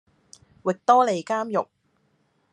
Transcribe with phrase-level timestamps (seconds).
[0.03, 0.03] 域
[0.83, 1.67] 多利監獄